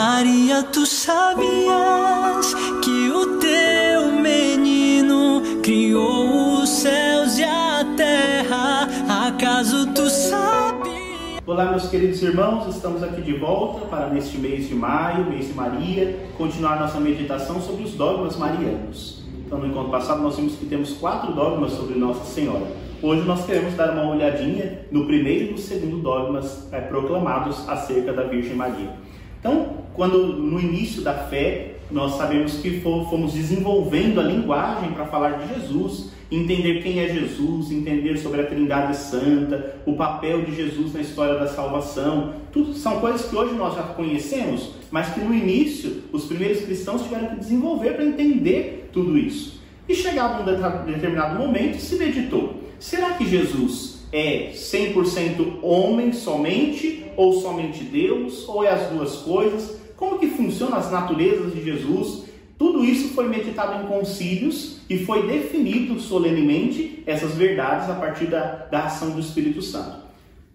[0.00, 8.88] Maria, tu sabias que o teu menino criou os céus e a terra?
[9.26, 11.42] Acaso tu sabias?
[11.46, 15.52] Olá, meus queridos irmãos, estamos aqui de volta para neste mês de maio, mês de
[15.52, 19.22] Maria, continuar nossa meditação sobre os dogmas marianos.
[19.44, 22.66] Então, no encontro passado, nós vimos que temos quatro dogmas sobre Nossa Senhora.
[23.02, 28.14] Hoje nós queremos dar uma olhadinha no primeiro e no segundo dogmas é, proclamados acerca
[28.14, 28.98] da Virgem Maria.
[29.40, 35.38] Então, quando no início da fé nós sabemos que fomos desenvolvendo a linguagem para falar
[35.38, 40.94] de Jesus, entender quem é Jesus, entender sobre a Trindade Santa, o papel de Jesus
[40.94, 45.34] na história da salvação, tudo são coisas que hoje nós já conhecemos, mas que no
[45.34, 49.60] início os primeiros cristãos tiveram que desenvolver para entender tudo isso.
[49.88, 57.40] E chegado um determinado momento se meditou: será que Jesus é 100% homem somente ou
[57.40, 59.78] somente Deus, ou é as duas coisas?
[59.96, 62.24] Como que funcionam as naturezas de Jesus?
[62.58, 68.66] Tudo isso foi meditado em concílios e foi definido solenemente essas verdades a partir da,
[68.70, 70.00] da ação do Espírito Santo.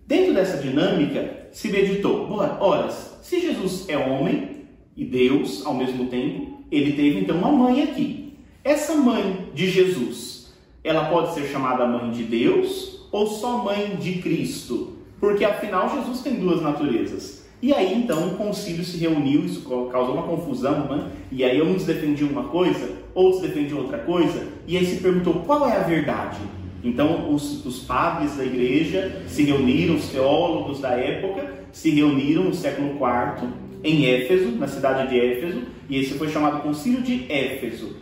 [0.06, 6.64] Dentro dessa dinâmica, se meditou, ora, se Jesus é homem e Deus ao mesmo tempo,
[6.72, 8.34] ele teve então uma mãe aqui.
[8.64, 10.54] Essa mãe de Jesus,
[10.84, 14.96] ela pode ser chamada mãe de Deus ou só mãe de Cristo?
[15.20, 17.46] porque afinal Jesus tem duas naturezas.
[17.62, 21.10] E aí então o concílio se reuniu, isso causou uma confusão, né?
[21.32, 25.68] E aí uns defendiam uma coisa, outros defendiam outra coisa, e aí se perguntou qual
[25.68, 26.38] é a verdade.
[26.84, 32.54] Então os, os padres da igreja se reuniram, os teólogos da época se reuniram no
[32.54, 33.50] século IV
[33.84, 37.96] em Éfeso, na cidade de Éfeso, e esse foi chamado Concílio de Éfeso.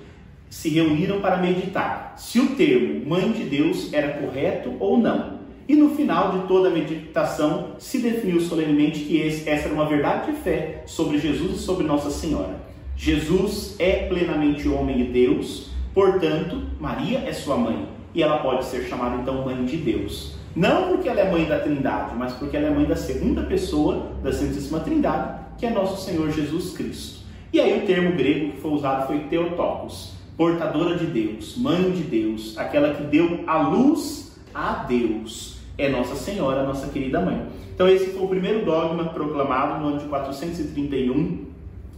[0.54, 5.40] Se reuniram para meditar se o termo Mãe de Deus era correto ou não.
[5.68, 10.32] E no final de toda a meditação se definiu solenemente que essa era uma verdade
[10.32, 12.62] de fé sobre Jesus e sobre Nossa Senhora.
[12.96, 18.84] Jesus é plenamente homem e Deus, portanto, Maria é sua mãe e ela pode ser
[18.84, 20.36] chamada então mãe de Deus.
[20.56, 24.12] Não porque ela é mãe da Trindade, mas porque ela é mãe da segunda pessoa
[24.22, 27.22] da Santíssima Trindade, que é nosso Senhor Jesus Cristo.
[27.52, 32.04] E aí o termo grego que foi usado foi Theotokos, portadora de Deus, mãe de
[32.04, 37.42] Deus, aquela que deu a luz a Deus é Nossa Senhora, nossa querida mãe.
[37.74, 41.46] Então esse foi o primeiro dogma proclamado no ano de 431,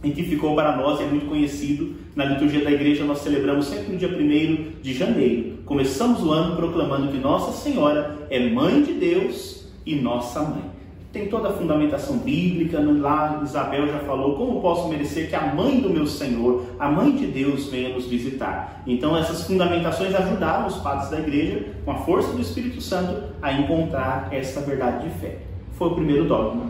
[0.02, 3.92] em que ficou para nós, é muito conhecido, na liturgia da igreja nós celebramos sempre
[3.92, 5.58] no dia 1 de janeiro.
[5.64, 10.76] Começamos o ano proclamando que Nossa Senhora é mãe de Deus e nossa mãe
[11.16, 12.78] tem toda a fundamentação bíblica.
[12.78, 17.16] Lá Isabel já falou: como posso merecer que a mãe do meu Senhor, a mãe
[17.16, 18.82] de Deus, venha nos visitar?
[18.86, 23.52] Então, essas fundamentações ajudaram os padres da igreja, com a força do Espírito Santo, a
[23.52, 25.38] encontrar essa verdade de fé.
[25.72, 26.66] Foi o primeiro dogma.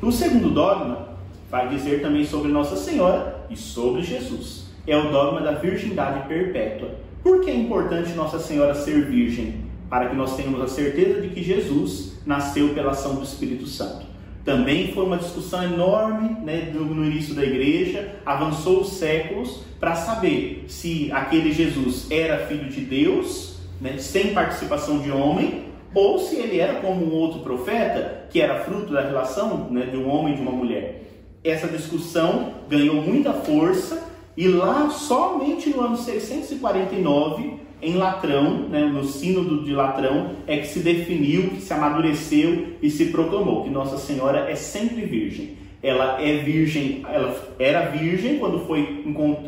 [0.00, 1.08] O segundo dogma
[1.50, 4.72] vai dizer também sobre Nossa Senhora e sobre Jesus.
[4.86, 6.88] É o dogma da virgindade perpétua.
[7.22, 9.61] Por que é importante Nossa Senhora ser virgem?
[9.92, 14.06] Para que nós tenhamos a certeza de que Jesus nasceu pela ação do Espírito Santo.
[14.42, 20.64] Também foi uma discussão enorme né, no início da igreja, avançou os séculos para saber
[20.66, 25.64] se aquele Jesus era filho de Deus, né, sem participação de homem,
[25.94, 29.98] ou se ele era como um outro profeta, que era fruto da relação né, de
[29.98, 31.02] um homem e de uma mulher.
[31.44, 39.02] Essa discussão ganhou muita força e lá somente no ano 649 em Latrão, né, no
[39.04, 43.98] sínodo de Latrão, é que se definiu, que se amadureceu e se proclamou que Nossa
[43.98, 45.56] Senhora é sempre virgem.
[45.82, 49.02] Ela é virgem, ela era virgem quando foi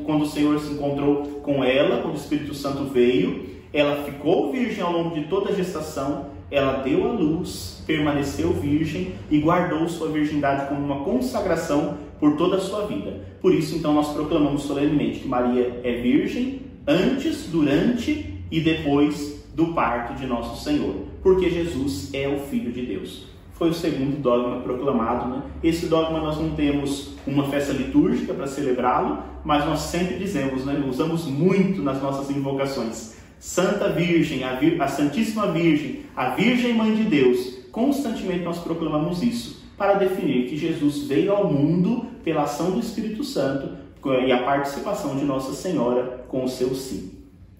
[0.04, 3.54] quando o Senhor se encontrou com ela, quando o Espírito Santo veio.
[3.72, 6.26] Ela ficou virgem ao longo de toda a gestação.
[6.50, 12.56] Ela deu à luz, permaneceu virgem e guardou sua virgindade como uma consagração por toda
[12.56, 13.20] a sua vida.
[13.40, 19.68] Por isso, então, nós proclamamos solenemente que Maria é virgem antes, durante e depois do
[19.68, 23.26] parto de nosso Senhor, porque Jesus é o Filho de Deus.
[23.52, 25.28] Foi o segundo dogma proclamado.
[25.28, 25.42] Né?
[25.62, 30.82] Esse dogma nós não temos uma festa litúrgica para celebrá-lo, mas nós sempre dizemos, né?
[30.88, 33.14] usamos muito nas nossas invocações.
[33.38, 39.22] Santa Virgem, a, Vir a Santíssima Virgem, a Virgem Mãe de Deus, constantemente nós proclamamos
[39.22, 44.42] isso para definir que Jesus veio ao mundo pela ação do Espírito Santo e a
[44.42, 47.12] participação de Nossa Senhora com o seu sim.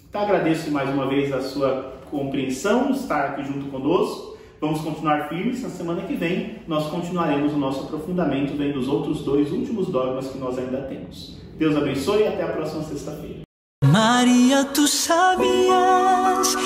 [0.09, 4.37] Então agradeço mais uma vez a sua compreensão, estar aqui junto conosco.
[4.61, 5.63] Vamos continuar firmes.
[5.63, 10.29] Na semana que vem, nós continuaremos o nosso aprofundamento vendo os outros dois últimos dogmas
[10.29, 11.39] que nós ainda temos.
[11.59, 13.41] Deus abençoe e até a próxima sexta-feira.
[13.85, 16.57] Maria, tu sabias